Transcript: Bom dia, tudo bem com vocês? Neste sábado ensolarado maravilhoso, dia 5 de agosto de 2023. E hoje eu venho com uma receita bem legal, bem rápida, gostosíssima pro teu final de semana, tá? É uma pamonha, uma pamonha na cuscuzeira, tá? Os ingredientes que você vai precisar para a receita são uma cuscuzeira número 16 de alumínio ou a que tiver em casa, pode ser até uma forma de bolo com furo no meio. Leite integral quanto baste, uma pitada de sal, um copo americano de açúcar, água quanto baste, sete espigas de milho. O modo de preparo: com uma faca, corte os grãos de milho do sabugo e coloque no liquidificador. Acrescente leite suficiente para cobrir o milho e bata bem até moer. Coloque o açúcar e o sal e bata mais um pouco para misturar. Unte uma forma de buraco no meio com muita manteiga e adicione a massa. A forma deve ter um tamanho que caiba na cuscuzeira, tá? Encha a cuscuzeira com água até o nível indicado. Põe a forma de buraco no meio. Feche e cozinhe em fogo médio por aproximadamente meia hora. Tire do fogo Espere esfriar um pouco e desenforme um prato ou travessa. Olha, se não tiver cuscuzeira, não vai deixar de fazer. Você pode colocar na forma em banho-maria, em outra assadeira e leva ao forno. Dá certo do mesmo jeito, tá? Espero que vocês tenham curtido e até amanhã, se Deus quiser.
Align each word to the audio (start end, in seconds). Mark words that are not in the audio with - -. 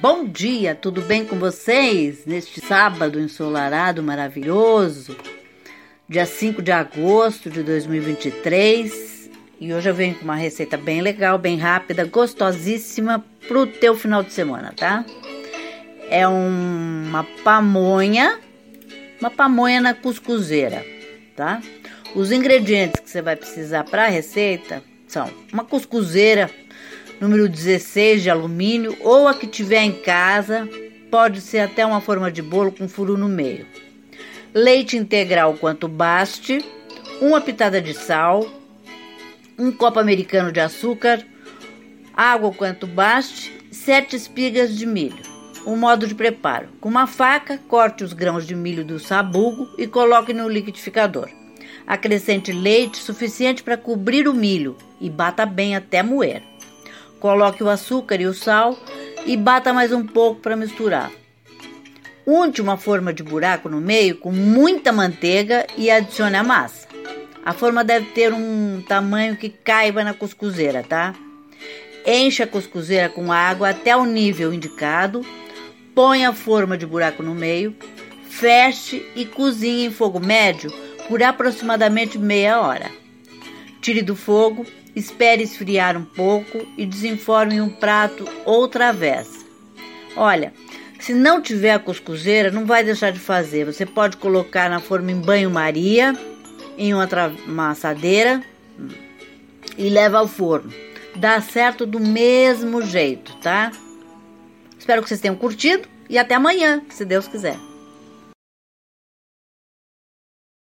Bom 0.00 0.26
dia, 0.26 0.74
tudo 0.74 1.00
bem 1.00 1.24
com 1.24 1.38
vocês? 1.38 2.26
Neste 2.26 2.60
sábado 2.60 3.18
ensolarado 3.18 4.02
maravilhoso, 4.02 5.16
dia 6.06 6.26
5 6.26 6.60
de 6.60 6.70
agosto 6.70 7.48
de 7.48 7.62
2023. 7.62 9.30
E 9.58 9.72
hoje 9.72 9.88
eu 9.88 9.94
venho 9.94 10.14
com 10.16 10.24
uma 10.24 10.36
receita 10.36 10.76
bem 10.76 11.00
legal, 11.00 11.38
bem 11.38 11.56
rápida, 11.56 12.04
gostosíssima 12.04 13.24
pro 13.48 13.66
teu 13.66 13.96
final 13.96 14.22
de 14.22 14.34
semana, 14.34 14.74
tá? 14.76 15.02
É 16.10 16.28
uma 16.28 17.24
pamonha, 17.42 18.38
uma 19.18 19.30
pamonha 19.30 19.80
na 19.80 19.94
cuscuzeira, 19.94 20.84
tá? 21.34 21.62
Os 22.14 22.30
ingredientes 22.32 23.00
que 23.00 23.08
você 23.08 23.22
vai 23.22 23.34
precisar 23.34 23.84
para 23.84 24.04
a 24.04 24.08
receita 24.08 24.82
são 25.08 25.30
uma 25.50 25.64
cuscuzeira 25.64 26.50
número 27.20 27.48
16 27.48 28.22
de 28.22 28.30
alumínio 28.30 28.96
ou 29.00 29.26
a 29.28 29.34
que 29.34 29.46
tiver 29.46 29.82
em 29.82 29.92
casa, 29.92 30.68
pode 31.10 31.40
ser 31.40 31.60
até 31.60 31.84
uma 31.84 32.00
forma 32.00 32.30
de 32.30 32.42
bolo 32.42 32.72
com 32.72 32.88
furo 32.88 33.16
no 33.16 33.28
meio. 33.28 33.66
Leite 34.52 34.96
integral 34.96 35.54
quanto 35.54 35.88
baste, 35.88 36.64
uma 37.20 37.40
pitada 37.40 37.80
de 37.80 37.94
sal, 37.94 38.46
um 39.58 39.72
copo 39.72 39.98
americano 39.98 40.52
de 40.52 40.60
açúcar, 40.60 41.24
água 42.14 42.52
quanto 42.52 42.86
baste, 42.86 43.52
sete 43.70 44.16
espigas 44.16 44.76
de 44.76 44.86
milho. 44.86 45.24
O 45.64 45.74
modo 45.76 46.06
de 46.06 46.14
preparo: 46.14 46.68
com 46.80 46.88
uma 46.88 47.06
faca, 47.06 47.58
corte 47.68 48.04
os 48.04 48.12
grãos 48.12 48.46
de 48.46 48.54
milho 48.54 48.84
do 48.84 48.98
sabugo 48.98 49.68
e 49.76 49.86
coloque 49.86 50.32
no 50.32 50.48
liquidificador. 50.48 51.28
Acrescente 51.86 52.52
leite 52.52 52.98
suficiente 52.98 53.62
para 53.62 53.76
cobrir 53.76 54.28
o 54.28 54.34
milho 54.34 54.76
e 55.00 55.08
bata 55.08 55.44
bem 55.46 55.76
até 55.76 56.02
moer. 56.02 56.42
Coloque 57.20 57.62
o 57.62 57.68
açúcar 57.68 58.20
e 58.20 58.26
o 58.26 58.34
sal 58.34 58.78
e 59.24 59.36
bata 59.36 59.72
mais 59.72 59.92
um 59.92 60.06
pouco 60.06 60.40
para 60.40 60.56
misturar. 60.56 61.10
Unte 62.26 62.60
uma 62.60 62.76
forma 62.76 63.12
de 63.12 63.22
buraco 63.22 63.68
no 63.68 63.80
meio 63.80 64.16
com 64.16 64.32
muita 64.32 64.92
manteiga 64.92 65.66
e 65.76 65.90
adicione 65.90 66.36
a 66.36 66.42
massa. 66.42 66.88
A 67.44 67.52
forma 67.52 67.84
deve 67.84 68.06
ter 68.06 68.32
um 68.32 68.82
tamanho 68.88 69.36
que 69.36 69.48
caiba 69.48 70.02
na 70.02 70.12
cuscuzeira, 70.12 70.82
tá? 70.82 71.14
Encha 72.04 72.44
a 72.44 72.46
cuscuzeira 72.46 73.08
com 73.08 73.32
água 73.32 73.70
até 73.70 73.96
o 73.96 74.04
nível 74.04 74.52
indicado. 74.52 75.24
Põe 75.94 76.24
a 76.24 76.32
forma 76.32 76.76
de 76.76 76.84
buraco 76.84 77.22
no 77.22 77.34
meio. 77.34 77.74
Feche 78.28 79.08
e 79.14 79.24
cozinhe 79.24 79.86
em 79.86 79.90
fogo 79.90 80.20
médio 80.20 80.70
por 81.08 81.22
aproximadamente 81.22 82.18
meia 82.18 82.60
hora. 82.60 82.90
Tire 83.80 84.02
do 84.02 84.16
fogo 84.16 84.66
Espere 84.96 85.42
esfriar 85.42 85.94
um 85.94 86.04
pouco 86.04 86.66
e 86.78 86.86
desenforme 86.86 87.60
um 87.60 87.68
prato 87.68 88.26
ou 88.46 88.66
travessa. 88.66 89.44
Olha, 90.16 90.54
se 90.98 91.12
não 91.12 91.42
tiver 91.42 91.78
cuscuzeira, 91.80 92.50
não 92.50 92.64
vai 92.64 92.82
deixar 92.82 93.12
de 93.12 93.18
fazer. 93.18 93.66
Você 93.66 93.84
pode 93.84 94.16
colocar 94.16 94.70
na 94.70 94.80
forma 94.80 95.12
em 95.12 95.20
banho-maria, 95.20 96.16
em 96.78 96.94
outra 96.94 97.30
assadeira 97.70 98.42
e 99.76 99.90
leva 99.90 100.16
ao 100.16 100.26
forno. 100.26 100.72
Dá 101.14 101.42
certo 101.42 101.84
do 101.84 102.00
mesmo 102.00 102.80
jeito, 102.80 103.36
tá? 103.36 103.72
Espero 104.78 105.02
que 105.02 105.08
vocês 105.08 105.20
tenham 105.20 105.36
curtido 105.36 105.86
e 106.08 106.16
até 106.16 106.34
amanhã, 106.34 106.82
se 106.88 107.04
Deus 107.04 107.28
quiser. 107.28 107.58